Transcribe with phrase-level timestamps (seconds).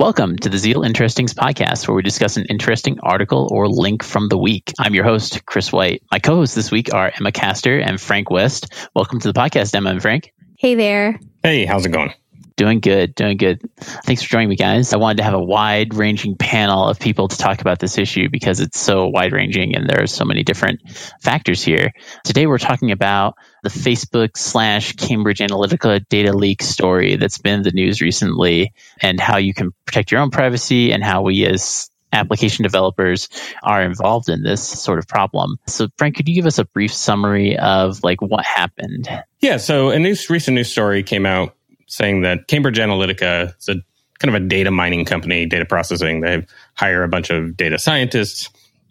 [0.00, 4.30] Welcome to the Zeal Interestings podcast, where we discuss an interesting article or link from
[4.30, 4.72] the week.
[4.78, 6.02] I'm your host, Chris White.
[6.10, 8.72] My co hosts this week are Emma Castor and Frank West.
[8.94, 10.32] Welcome to the podcast, Emma and Frank.
[10.56, 11.20] Hey there.
[11.42, 12.14] Hey, how's it going?
[12.60, 13.62] Doing good, doing good.
[13.78, 14.92] Thanks for joining me, guys.
[14.92, 18.28] I wanted to have a wide ranging panel of people to talk about this issue
[18.28, 20.82] because it's so wide ranging and there are so many different
[21.22, 21.92] factors here.
[22.22, 27.70] Today, we're talking about the Facebook slash Cambridge Analytica data leak story that's been the
[27.70, 32.62] news recently and how you can protect your own privacy and how we as application
[32.62, 33.30] developers
[33.62, 35.56] are involved in this sort of problem.
[35.66, 39.08] So, Frank, could you give us a brief summary of like what happened?
[39.40, 39.56] Yeah.
[39.56, 41.54] So, a news recent news story came out
[41.90, 43.74] saying that Cambridge Analytica is a
[44.20, 46.20] kind of a data mining company, data processing.
[46.20, 48.48] They hire a bunch of data scientists.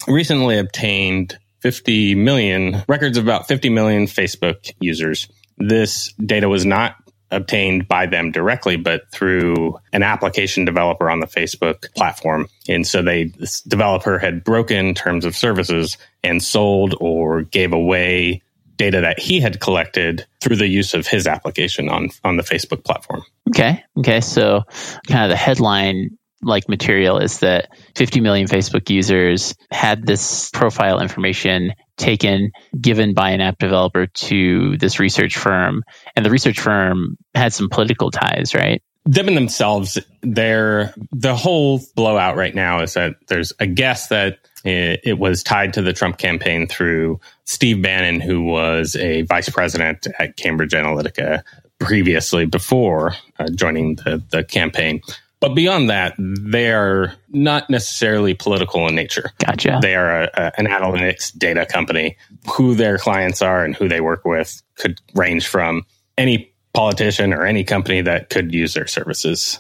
[0.08, 5.28] Recently obtained 50 million records of about 50 million Facebook users.
[5.58, 6.96] This data was not
[7.32, 12.48] obtained by them directly, but through an application developer on the Facebook platform.
[12.68, 18.42] And so they, this developer had broken terms of services and sold or gave away
[18.80, 22.84] data that he had collected through the use of his application on on the Facebook
[22.84, 23.24] platform.
[23.50, 23.84] Okay.
[24.00, 24.22] Okay.
[24.22, 24.64] So
[25.08, 31.02] kind of the headline like material is that 50 million Facebook users had this profile
[31.02, 35.84] information taken, given by an app developer to this research firm.
[36.16, 38.82] And the research firm had some political ties, right?
[39.06, 44.38] Them and themselves, they're the whole blowout right now is that there's a guess that
[44.64, 49.50] it, it was tied to the Trump campaign through Steve Bannon, who was a vice
[49.50, 51.44] president at Cambridge Analytica
[51.80, 55.02] previously before uh, joining the, the campaign.
[55.40, 59.32] But beyond that, they are not necessarily political in nature.
[59.38, 59.80] Gotcha.
[59.82, 62.18] They are a, a, an analytics data company.
[62.52, 65.86] Who their clients are and who they work with could range from
[66.18, 69.60] any politician or any company that could use their services.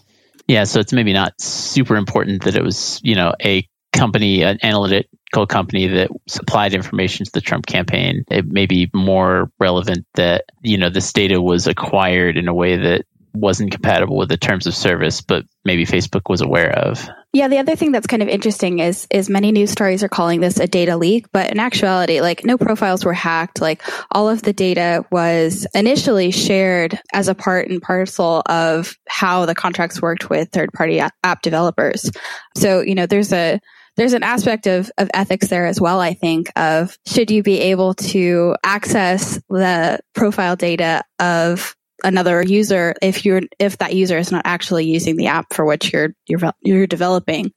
[0.49, 4.59] Yeah, so it's maybe not super important that it was, you know, a company, an
[4.63, 8.23] analytical company that supplied information to the Trump campaign.
[8.29, 12.77] It may be more relevant that, you know, this data was acquired in a way
[12.77, 17.07] that wasn't compatible with the terms of service, but maybe Facebook was aware of.
[17.31, 20.41] Yeah, the other thing that's kind of interesting is is many news stories are calling
[20.41, 23.61] this a data leak, but in actuality, like no profiles were hacked.
[23.61, 29.45] Like all of the data was initially shared as a part and parcel of how
[29.45, 32.09] the contracts worked with third party app developers.
[32.57, 33.59] So, you know, there's a
[33.95, 37.59] there's an aspect of, of ethics there as well, I think, of should you be
[37.59, 44.31] able to access the profile data of another user if you're if that user is
[44.31, 47.51] not actually using the app for which you're you're you're developing.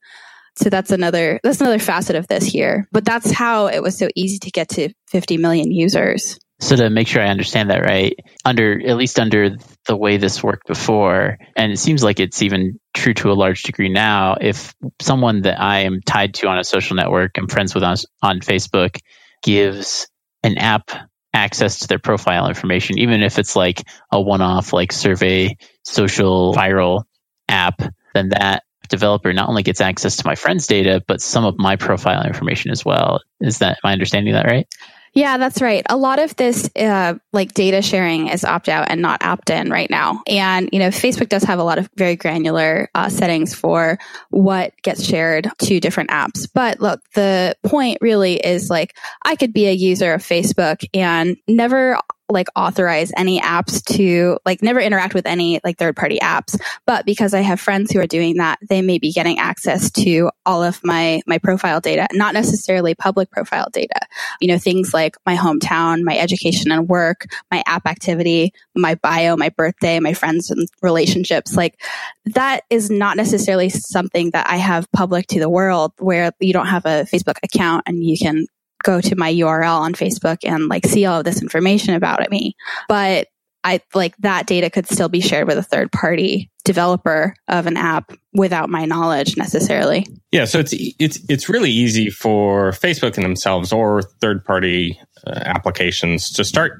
[0.56, 2.88] So that's another that's another facet of this here.
[2.92, 6.38] But that's how it was so easy to get to 50 million users.
[6.62, 10.44] So to make sure I understand that right, under at least under the way this
[10.44, 14.72] worked before, and it seems like it's even true to a large degree now, if
[15.00, 18.38] someone that I am tied to on a social network, I'm friends with on, on
[18.38, 19.00] Facebook,
[19.42, 20.06] gives
[20.44, 20.92] an app
[21.34, 27.02] access to their profile information, even if it's like a one-off like survey social viral
[27.48, 27.82] app,
[28.14, 31.74] then that developer not only gets access to my friend's data, but some of my
[31.74, 33.20] profile information as well.
[33.40, 34.68] Is that my understanding of that right?
[35.14, 35.84] Yeah, that's right.
[35.90, 39.70] A lot of this, uh, like data sharing is opt out and not opt in
[39.70, 40.22] right now.
[40.26, 43.98] And, you know, Facebook does have a lot of very granular uh, settings for
[44.30, 46.48] what gets shared to different apps.
[46.52, 51.36] But look, the point really is like, I could be a user of Facebook and
[51.46, 51.98] never
[52.32, 56.58] like authorize any apps to like never interact with any like third party apps.
[56.86, 60.30] But because I have friends who are doing that, they may be getting access to
[60.44, 64.00] all of my, my profile data, not necessarily public profile data.
[64.40, 69.36] You know, things like my hometown, my education and work, my app activity, my bio,
[69.36, 71.56] my birthday, my friends and relationships.
[71.56, 71.80] Like
[72.26, 76.66] that is not necessarily something that I have public to the world where you don't
[76.66, 78.46] have a Facebook account and you can
[78.82, 82.56] go to my URL on Facebook and like see all of this information about me.
[82.88, 83.28] But
[83.64, 87.76] I like that data could still be shared with a third party developer of an
[87.76, 90.06] app without my knowledge necessarily.
[90.32, 95.30] Yeah, so it's it's it's really easy for Facebook and themselves or third party uh,
[95.44, 96.72] applications to start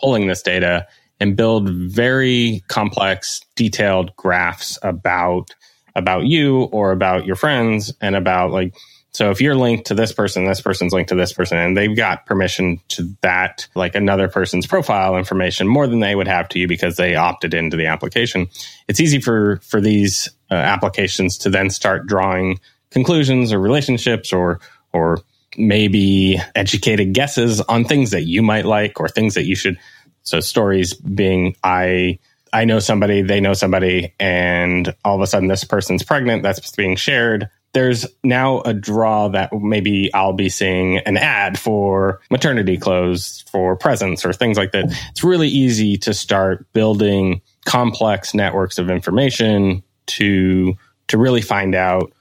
[0.00, 0.86] pulling this data
[1.18, 5.50] and build very complex detailed graphs about
[5.96, 8.74] about you or about your friends and about like
[9.12, 11.96] so if you're linked to this person, this person's linked to this person, and they've
[11.96, 16.60] got permission to that, like another person's profile information more than they would have to
[16.60, 18.48] you because they opted into the application.
[18.86, 22.60] It's easy for, for these uh, applications to then start drawing
[22.90, 24.60] conclusions or relationships or,
[24.92, 25.18] or
[25.56, 29.76] maybe educated guesses on things that you might like or things that you should.
[30.22, 32.20] So stories being, I,
[32.52, 36.70] I know somebody, they know somebody, and all of a sudden this person's pregnant, that's
[36.72, 37.48] being shared.
[37.72, 43.76] There's now a draw that maybe I'll be seeing an ad for maternity clothes, for
[43.76, 44.86] presents, or things like that.
[45.10, 50.74] It's really easy to start building complex networks of information to
[51.08, 52.12] to really find out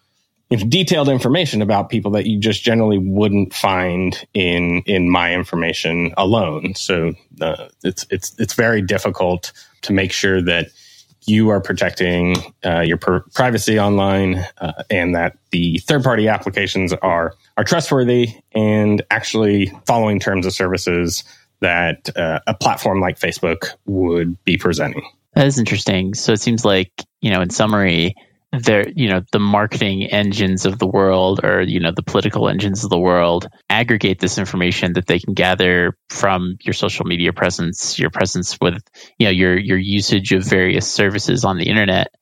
[0.67, 6.73] detailed information about people that you just generally wouldn't find in in my information alone.
[6.75, 9.51] So uh, it's it's it's very difficult
[9.83, 10.69] to make sure that
[11.25, 16.93] you are protecting uh, your per- privacy online uh, and that the third party applications
[16.93, 21.23] are are trustworthy and actually following terms of services
[21.61, 25.03] that uh, a platform like Facebook would be presenting.
[25.33, 26.13] That is interesting.
[26.13, 28.15] So it seems like you know, in summary
[28.51, 32.83] they're you know the marketing engines of the world or you know the political engines
[32.83, 37.99] of the world aggregate this information that they can gather from your social media presence
[37.99, 38.81] your presence with
[39.19, 42.13] you know your your usage of various services on the internet.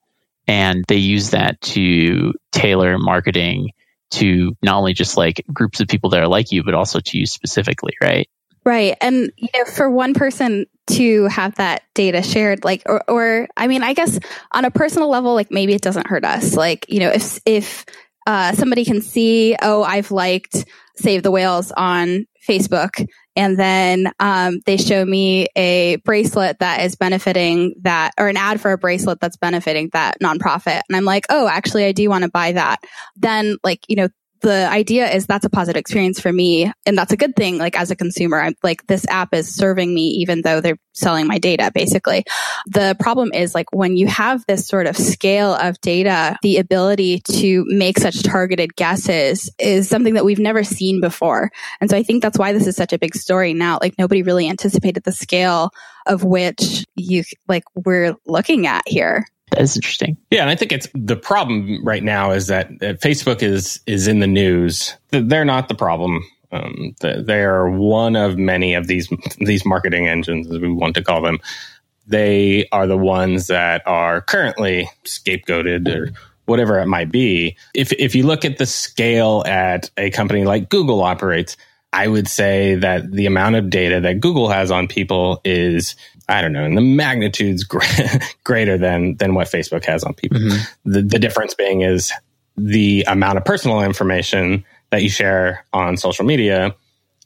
[0.50, 3.72] And they use that to tailor marketing
[4.12, 7.18] to not only just like groups of people that are like you but also to
[7.18, 8.30] you specifically right
[8.68, 8.98] Right.
[9.00, 13.68] And you know, for one person to have that data shared, like, or, or, I
[13.68, 14.20] mean, I guess
[14.52, 16.54] on a personal level, like maybe it doesn't hurt us.
[16.54, 17.86] Like, you know, if, if,
[18.28, 20.66] uh, somebody can see, oh, I've liked
[20.98, 26.98] Save the Whales on Facebook, and then um, they show me a bracelet that is
[26.98, 31.26] benefiting that, or an ad for a bracelet that's benefiting that nonprofit, and I'm like,
[31.30, 32.80] oh, actually, I do want to buy that.
[33.16, 34.10] Then, like, you know,
[34.42, 37.80] the idea is that's a positive experience for me and that's a good thing like
[37.80, 38.40] as a consumer.
[38.40, 42.24] I'm like this app is serving me even though they're selling my data basically.
[42.68, 47.22] The problem is like when you have this sort of scale of data the ability
[47.32, 51.52] to make such targeted guesses is something that we've never seen before.
[51.82, 53.80] And so i think that's why this is such a big story now.
[53.82, 55.72] Like nobody really anticipated the scale
[56.06, 60.18] of which you like we're looking at here that is interesting.
[60.30, 64.08] Yeah, and I think it's the problem right now is that, that Facebook is is
[64.08, 64.96] in the news.
[65.12, 66.24] They're not the problem.
[66.52, 71.04] Um, they are one of many of these these marketing engines, as we want to
[71.04, 71.40] call them.
[72.08, 76.12] They are the ones that are currently scapegoated or
[76.46, 77.58] whatever it might be.
[77.74, 81.58] If if you look at the scale at a company like Google operates,
[81.94, 85.96] I would say that the amount of data that Google has on people is
[86.30, 87.64] I don't know, and the magnitude's
[88.44, 90.40] greater than than what Facebook has on people.
[90.40, 90.92] Mm-hmm.
[90.92, 92.12] The, the difference being is
[92.58, 96.76] the amount of personal information that you share on social media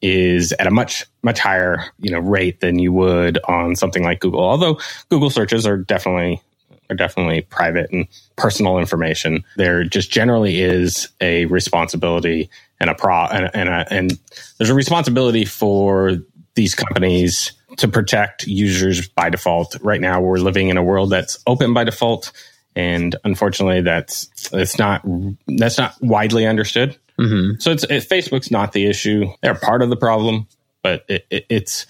[0.01, 4.19] is at a much much higher you know rate than you would on something like
[4.19, 4.41] Google.
[4.41, 6.41] Although Google searches are definitely
[6.91, 9.43] are definitely private and personal information.
[9.55, 12.49] There just generally is a responsibility
[12.79, 14.19] and a pro and, and, a, and
[14.57, 16.17] there's a responsibility for
[16.55, 19.75] these companies to protect users by default.
[19.81, 22.31] Right now, we're living in a world that's open by default,
[22.75, 25.05] and unfortunately, that's it's not
[25.47, 26.97] that's not widely understood.
[27.19, 27.59] Mm-hmm.
[27.59, 30.47] So it's it, Facebook's not the issue; they're part of the problem,
[30.83, 31.85] but it, it, it's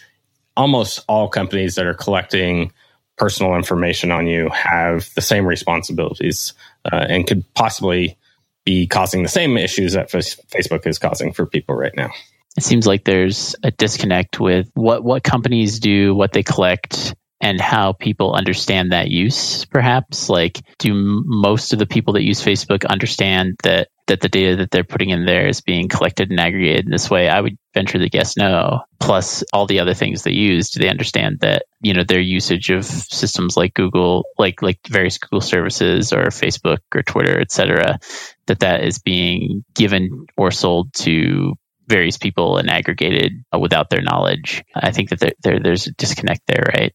[0.55, 2.71] almost all companies that are collecting
[3.17, 6.53] personal information on you have the same responsibilities
[6.91, 8.17] uh, and could possibly
[8.65, 12.11] be causing the same issues that Facebook is causing for people right now
[12.57, 17.59] it seems like there's a disconnect with what what companies do, what they collect, and
[17.59, 19.65] how people understand that use.
[19.65, 24.57] Perhaps like do most of the people that use Facebook understand that that the data
[24.57, 27.29] that they're putting in there is being collected and aggregated in this way?
[27.29, 28.81] I would venture to guess no.
[28.99, 32.69] Plus all the other things they use, do they understand that you know their usage
[32.69, 37.99] of systems like Google, like like various Google services or Facebook or Twitter, et cetera,
[38.47, 41.53] that that is being given or sold to
[41.91, 44.63] various people and aggregated uh, without their knowledge.
[44.73, 46.93] I think that there, there, there's a disconnect there, right?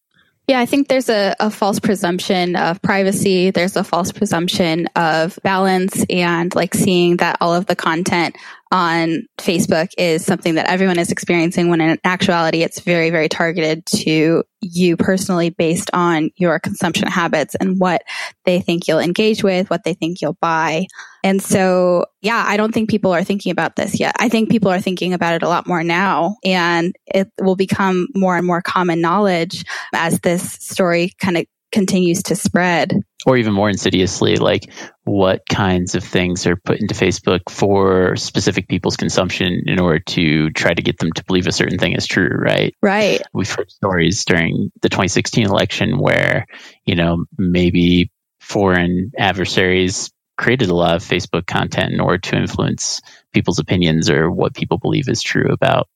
[0.49, 3.50] Yeah, I think there's a, a, false presumption of privacy.
[3.50, 8.37] There's a false presumption of balance and like seeing that all of the content
[8.73, 13.87] on Facebook is something that everyone is experiencing when in actuality it's very, very targeted
[13.87, 18.02] to you personally based on your consumption habits and what
[18.44, 20.87] they think you'll engage with, what they think you'll buy.
[21.23, 24.14] And so, yeah, I don't think people are thinking about this yet.
[24.18, 28.08] I think people are thinking about it a lot more now and it will become
[28.14, 32.92] more and more common knowledge as this story kind of continues to spread.
[33.26, 34.73] Or even more insidiously, like
[35.04, 40.50] what kinds of things are put into Facebook for specific people's consumption in order to
[40.50, 42.75] try to get them to believe a certain thing is true, right?
[42.82, 43.20] Right.
[43.32, 46.46] We've heard stories during the 2016 election where,
[46.85, 53.00] you know, maybe foreign adversaries created a lot of Facebook content in order to influence
[53.32, 55.88] people's opinions or what people believe is true about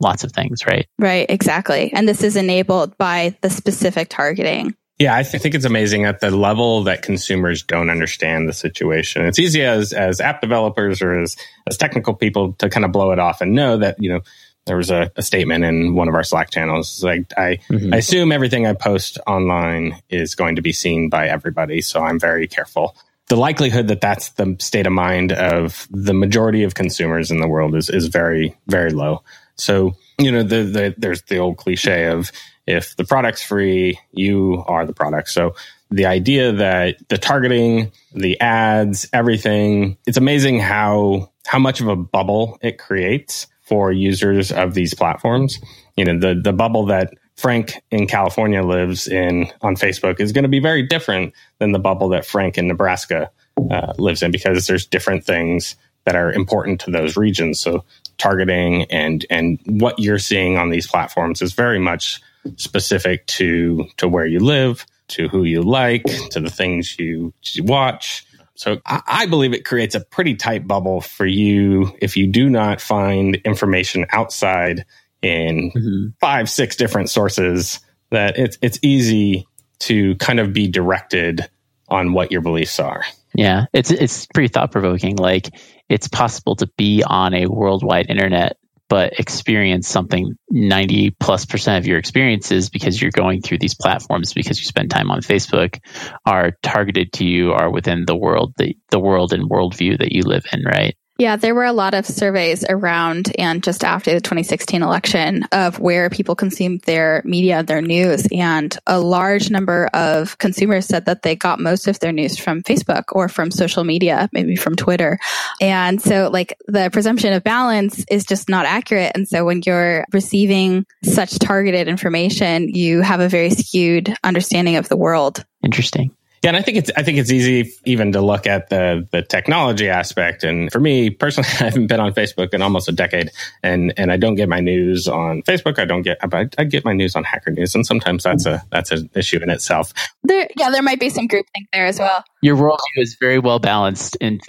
[0.00, 0.86] lots of things, right?
[0.98, 1.92] Right, exactly.
[1.92, 6.20] And this is enabled by the specific targeting Yeah, I th- think it's amazing at
[6.20, 9.24] the level that consumers don't understand the situation.
[9.26, 11.36] It's easy as as app developers or as
[11.68, 14.20] as technical people to kind of blow it off and know that you know
[14.66, 17.94] there was a, a statement in one of our Slack channels like I, mm-hmm.
[17.94, 22.20] I assume everything I post online is going to be seen by everybody, so I'm
[22.20, 22.94] very careful.
[23.28, 27.48] The likelihood that that's the state of mind of the majority of consumers in the
[27.48, 29.22] world is is very very low.
[29.54, 32.32] So you know the, the there's the old cliche of
[32.68, 35.30] if the product's free, you are the product.
[35.30, 35.54] So
[35.90, 41.96] the idea that the targeting, the ads, everything, it's amazing how how much of a
[41.96, 45.58] bubble it creates for users of these platforms.
[45.96, 50.42] You know, the the bubble that Frank in California lives in on Facebook is going
[50.42, 53.30] to be very different than the bubble that Frank in Nebraska
[53.70, 57.60] uh, lives in because there's different things that are important to those regions.
[57.60, 57.84] So
[58.18, 62.20] targeting and and what you're seeing on these platforms is very much
[62.56, 67.64] specific to to where you live, to who you like, to the things you, you
[67.64, 68.24] watch.
[68.54, 72.50] So I, I believe it creates a pretty tight bubble for you if you do
[72.50, 74.84] not find information outside
[75.22, 76.08] in mm-hmm.
[76.20, 77.80] five, six different sources.
[78.10, 79.46] That it's it's easy
[79.80, 81.48] to kind of be directed
[81.88, 83.04] on what your beliefs are.
[83.34, 85.16] Yeah, it's it's pretty thought provoking.
[85.16, 85.50] Like
[85.88, 88.56] it's possible to be on a worldwide internet
[88.88, 94.32] but experience something 90 plus percent of your experiences because you're going through these platforms
[94.32, 95.78] because you spend time on Facebook
[96.24, 100.22] are targeted to you are within the world the, the world and worldview that you
[100.22, 100.96] live in, right?
[101.20, 105.80] Yeah, there were a lot of surveys around and just after the 2016 election of
[105.80, 108.28] where people consume their media, their news.
[108.30, 112.62] And a large number of consumers said that they got most of their news from
[112.62, 115.18] Facebook or from social media, maybe from Twitter.
[115.60, 119.10] And so like the presumption of balance is just not accurate.
[119.16, 124.88] And so when you're receiving such targeted information, you have a very skewed understanding of
[124.88, 125.44] the world.
[125.64, 126.12] Interesting.
[126.42, 129.22] Yeah, and I think it's I think it's easy even to look at the the
[129.22, 130.44] technology aspect.
[130.44, 133.30] And for me personally, I haven't been on Facebook in almost a decade,
[133.62, 135.78] and and I don't get my news on Facebook.
[135.78, 138.62] I don't get I, I get my news on Hacker News, and sometimes that's a
[138.70, 139.92] that's an issue in itself.
[140.22, 142.24] There, yeah, there might be some groupthink there as well.
[142.40, 144.40] Your worldview is very well balanced, and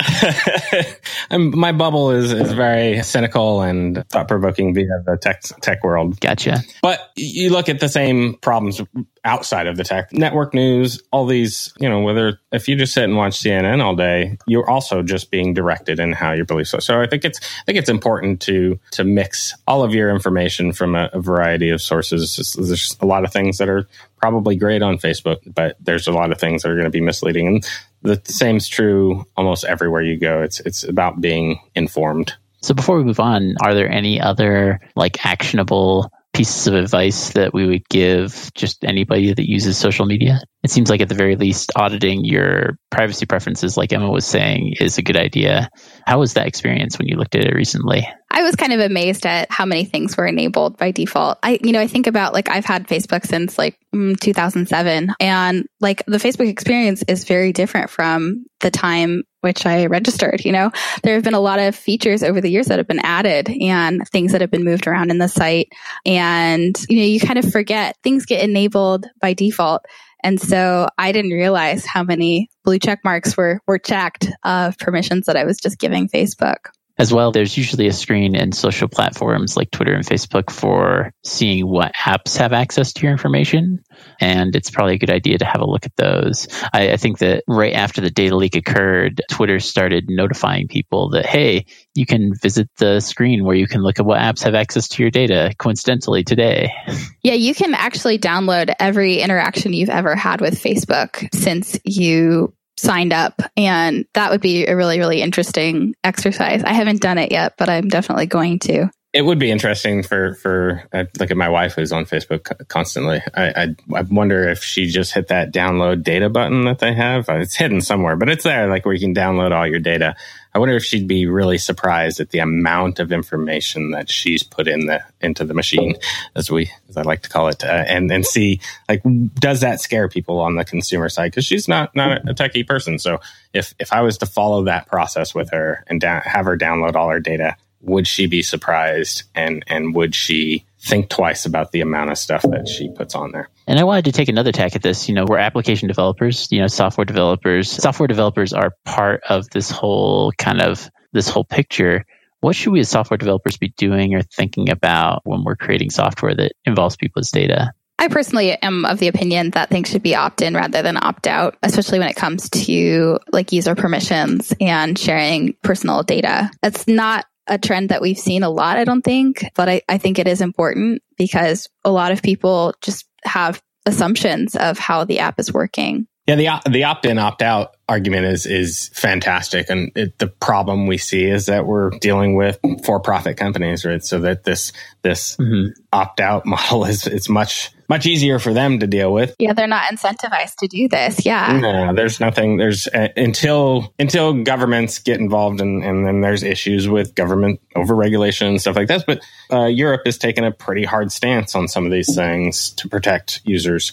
[1.31, 6.19] my bubble is is very cynical and thought provoking via the tech tech world.
[6.19, 6.62] Gotcha.
[6.81, 8.81] But you look at the same problems
[9.24, 13.03] outside of the tech network news, all these, you know, whether if you just sit
[13.03, 16.81] and watch CNN all day, you're also just being directed in how your beliefs are.
[16.81, 20.74] So I think it's I think it's important to to mix all of your information
[20.74, 22.55] from a, a variety of sources.
[22.58, 23.88] There's a lot of things that are
[24.19, 27.01] probably great on Facebook, but there's a lot of things that are going to be
[27.01, 27.47] misleading.
[27.47, 27.67] And
[28.01, 30.41] the same's true almost everywhere you go.
[30.41, 32.33] It's it's about being informed.
[32.61, 37.53] So before we move on, are there any other like actionable pieces of advice that
[37.53, 40.39] we would give just anybody that uses social media?
[40.63, 44.75] It seems like at the very least, auditing your privacy preferences, like Emma was saying,
[44.79, 45.69] is a good idea.
[46.05, 48.07] How was that experience when you looked at it recently?
[48.31, 51.39] I was kind of amazed at how many things were enabled by default.
[51.41, 55.67] I, you know, I think about like I've had Facebook since like mm, 2007 and
[55.79, 60.72] like the Facebook experience is very different from the time which I registered, you know,
[61.03, 64.08] there have been a lot of features over the years that have been added and
[64.10, 65.69] things that have been moved around in the site.
[66.05, 69.86] And, you know, you kind of forget things get enabled by default.
[70.24, 75.27] And so I didn't realize how many blue check marks were, were checked of permissions
[75.27, 79.56] that I was just giving Facebook as well, there's usually a screen in social platforms
[79.56, 83.79] like Twitter and Facebook for seeing what apps have access to your information.
[84.20, 86.50] And it's probably a good idea to have a look at those.
[86.74, 91.25] I, I think that right after the data leak occurred, Twitter started notifying people that,
[91.25, 91.65] hey,
[91.96, 95.03] you can visit the screen where you can look at what apps have access to
[95.03, 96.74] your data coincidentally today.
[97.22, 103.13] Yeah, you can actually download every interaction you've ever had with Facebook since you signed
[103.13, 107.53] up and that would be a really really interesting exercise i haven't done it yet
[107.57, 111.50] but i'm definitely going to it would be interesting for for uh, look at my
[111.50, 113.21] wife who's on Facebook constantly.
[113.33, 117.27] I, I, I wonder if she just hit that download data button that they have.
[117.27, 120.15] Uh, it's hidden somewhere, but it's there, like where you can download all your data.
[120.53, 124.68] I wonder if she'd be really surprised at the amount of information that she's put
[124.68, 125.96] in the into the machine,
[126.36, 129.03] as we as I like to call it, uh, and and see like
[129.36, 132.98] does that scare people on the consumer side because she's not not a techie person.
[132.98, 133.20] So
[133.53, 136.96] if if I was to follow that process with her and da- have her download
[136.96, 141.81] all her data would she be surprised and and would she think twice about the
[141.81, 143.50] amount of stuff that she puts on there.
[143.67, 145.09] And I wanted to take another tack at this.
[145.09, 147.69] You know, we're application developers, you know, software developers.
[147.69, 152.05] Software developers are part of this whole kind of this whole picture.
[152.39, 156.33] What should we as software developers be doing or thinking about when we're creating software
[156.36, 157.74] that involves people's data?
[158.00, 161.27] I personally am of the opinion that things should be opt in rather than opt
[161.27, 166.50] out, especially when it comes to like user permissions and sharing personal data.
[166.63, 169.98] It's not a trend that we've seen a lot, I don't think, but I, I
[169.98, 175.20] think it is important because a lot of people just have assumptions of how the
[175.20, 176.08] app is working.
[176.29, 180.86] Yeah, the the opt in opt out argument is is fantastic, and it, the problem
[180.86, 184.03] we see is that we're dealing with for profit companies, right?
[184.03, 184.71] So that this
[185.01, 185.71] this mm-hmm.
[185.91, 189.33] opt out model is it's much much easier for them to deal with.
[189.39, 191.25] Yeah, they're not incentivized to do this.
[191.25, 192.57] Yeah, no, there's nothing.
[192.57, 198.50] There's uh, until until governments get involved, and and then there's issues with government overregulation
[198.50, 199.05] and stuff like that.
[199.07, 202.88] But uh, Europe has taken a pretty hard stance on some of these things to
[202.88, 203.91] protect users.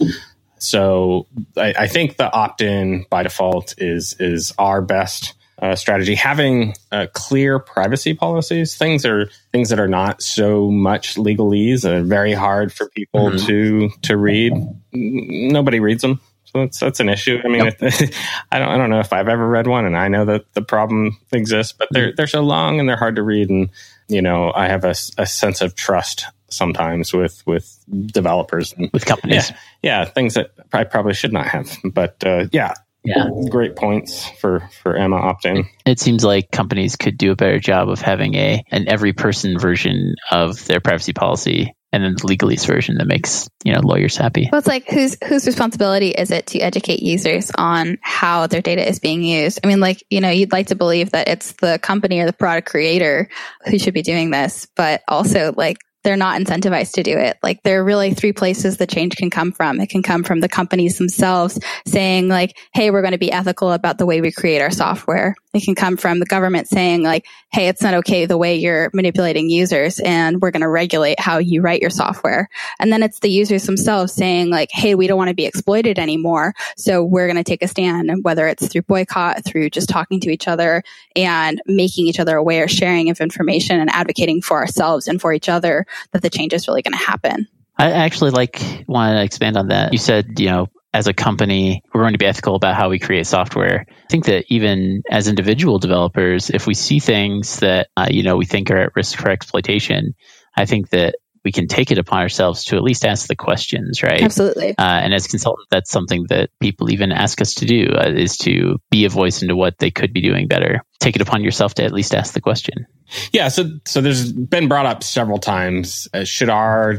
[0.58, 6.14] So I, I think the opt-in by default is is our best uh, strategy.
[6.14, 12.06] Having uh, clear privacy policies, things are things that are not so much legalese and
[12.06, 13.46] very hard for people mm-hmm.
[13.46, 14.52] to to read.
[14.92, 17.38] Nobody reads them, so that's that's an issue.
[17.44, 17.76] I mean, yep.
[18.52, 20.62] I don't I don't know if I've ever read one, and I know that the
[20.62, 23.70] problem exists, but they're they're so long and they're hard to read, and
[24.08, 29.04] you know I have a, a sense of trust sometimes with with developers and with
[29.04, 29.50] companies.
[29.50, 31.70] Yeah, yeah, things that I probably should not have.
[31.84, 32.74] But uh, yeah,
[33.04, 35.66] yeah, great points for for Emma opt-in.
[35.84, 39.58] It seems like companies could do a better job of having a an every person
[39.58, 44.16] version of their privacy policy and then the legalese version that makes you know lawyers
[44.16, 44.48] happy.
[44.50, 48.86] Well, it's like whose whose responsibility is it to educate users on how their data
[48.86, 49.60] is being used?
[49.62, 52.32] I mean, like you know, you'd like to believe that it's the company or the
[52.32, 53.28] product creator
[53.64, 57.36] who should be doing this, but also like they're not incentivized to do it.
[57.42, 59.80] Like there are really three places the change can come from.
[59.80, 63.72] It can come from the companies themselves saying like, Hey, we're going to be ethical
[63.72, 65.34] about the way we create our software.
[65.52, 68.88] It can come from the government saying like, Hey, it's not okay the way you're
[68.94, 72.48] manipulating users and we're going to regulate how you write your software.
[72.78, 75.98] And then it's the users themselves saying like, Hey, we don't want to be exploited
[75.98, 76.54] anymore.
[76.76, 80.20] So we're going to take a stand and whether it's through boycott, through just talking
[80.20, 80.84] to each other
[81.16, 85.48] and making each other aware, sharing of information and advocating for ourselves and for each
[85.48, 87.46] other that the change is really going to happen.
[87.78, 89.92] I actually like want to expand on that.
[89.92, 92.98] You said, you know, as a company, we're going to be ethical about how we
[92.98, 93.84] create software.
[93.88, 98.36] I think that even as individual developers, if we see things that uh, you know
[98.36, 100.14] we think are at risk for exploitation,
[100.56, 104.02] I think that we can take it upon ourselves to at least ask the questions,
[104.02, 104.20] right?
[104.20, 104.70] Absolutely.
[104.70, 108.36] Uh, and as consultants, that's something that people even ask us to do uh, is
[108.38, 110.82] to be a voice into what they could be doing better.
[110.98, 112.88] Take it upon yourself to at least ask the question.
[113.32, 113.46] Yeah.
[113.46, 116.08] So, so there's been brought up several times.
[116.12, 116.96] Uh, should our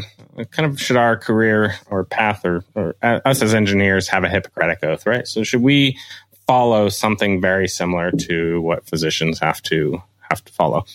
[0.52, 4.30] kind of should our career or path or, or uh, us as engineers have a
[4.30, 5.28] Hippocratic oath, right?
[5.28, 5.98] So should we
[6.48, 10.86] follow something very similar to what physicians have to have to follow?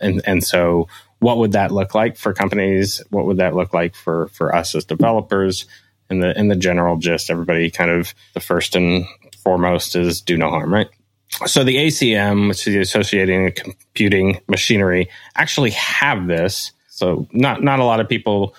[0.00, 0.88] And and so
[1.22, 3.00] what would that look like for companies?
[3.10, 5.66] What would that look like for for us as developers?
[6.10, 9.06] In the in the general gist, everybody kind of the first and
[9.42, 10.88] foremost is do no harm, right?
[11.46, 16.72] So the ACM, which is the Associating Computing Machinery, actually have this.
[16.88, 18.54] So not not a lot of people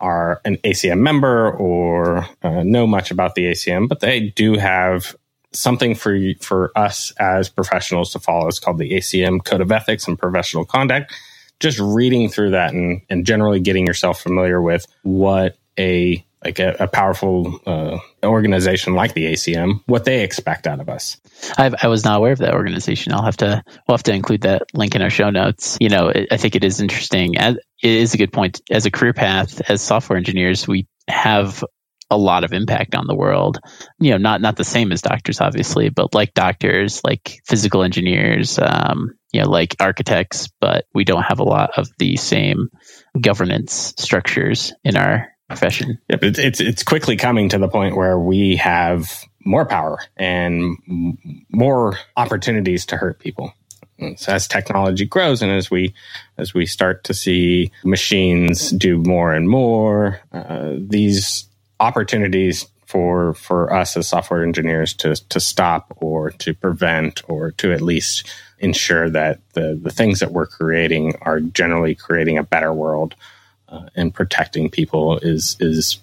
[0.00, 5.14] are an ACM member or uh, know much about the ACM, but they do have
[5.52, 8.48] something for for us as professionals to follow.
[8.48, 11.12] It's called the ACM Code of Ethics and Professional Conduct
[11.60, 16.76] just reading through that and, and generally getting yourself familiar with what a like a,
[16.80, 21.16] a powerful uh, organization like the ACM, what they expect out of us.
[21.58, 23.12] I've, i was not aware of that organization.
[23.12, 25.76] I'll have to we'll have to include that link in our show notes.
[25.80, 27.36] You know, it, I think it is interesting.
[27.36, 28.60] As, it is a good point.
[28.70, 31.64] As a career path, as software engineers, we have
[32.10, 33.58] a lot of impact on the world.
[33.98, 38.58] You know, not not the same as doctors, obviously, but like doctors, like physical engineers,
[38.58, 42.70] um, you know, like architects, but we don't have a lot of the same
[43.20, 45.98] governance structures in our profession.
[46.08, 50.76] Yep, it's it's, it's quickly coming to the point where we have more power and
[51.50, 53.52] more opportunities to hurt people.
[54.16, 55.94] So as technology grows and as we
[56.36, 61.48] as we start to see machines do more and more, uh, these
[61.80, 67.72] opportunities for for us as software engineers to to stop or to prevent or to
[67.72, 72.72] at least ensure that the the things that we're creating are generally creating a better
[72.72, 73.14] world
[73.68, 75.98] uh, and protecting people is is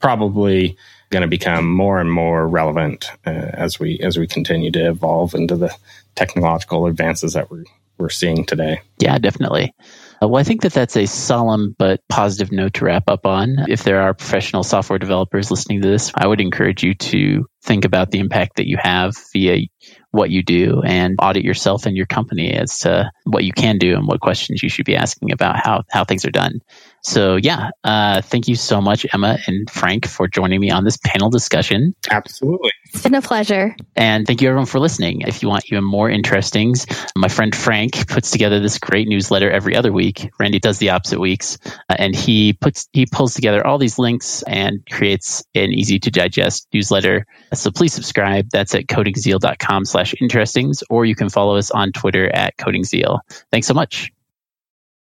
[0.00, 0.76] probably
[1.10, 5.34] going to become more and more relevant uh, as we as we continue to evolve
[5.34, 5.74] into the
[6.14, 7.64] technological advances that we're
[7.98, 8.80] we're seeing today.
[8.98, 9.74] Yeah, definitely.
[10.22, 13.56] Uh, well, I think that that's a solemn but positive note to wrap up on.
[13.68, 17.84] If there are professional software developers listening to this, I would encourage you to think
[17.84, 19.66] about the impact that you have via
[20.10, 23.94] what you do and audit yourself and your company as to what you can do
[23.96, 26.60] and what questions you should be asking about how, how things are done.
[27.02, 30.96] So, yeah, uh, thank you so much, Emma and Frank, for joining me on this
[30.96, 31.94] panel discussion.
[32.08, 32.70] Absolutely.
[32.84, 33.74] It's been a pleasure.
[33.96, 35.22] And thank you, everyone, for listening.
[35.22, 36.86] If you want even more interestings,
[37.16, 40.30] my friend Frank puts together this great newsletter every other week.
[40.38, 44.42] Randy does the opposite weeks, uh, and he puts he pulls together all these links
[44.42, 47.26] and creates an easy to digest newsletter.
[47.52, 48.50] So please subscribe.
[48.50, 53.20] That's at codingzeal.com slash interestings, or you can follow us on Twitter at codingzeal.
[53.50, 54.12] Thanks so much.